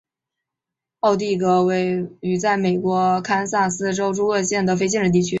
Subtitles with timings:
[1.01, 5.29] 奥蒂戈为位在美国堪萨斯州朱厄尔县的非建制地区。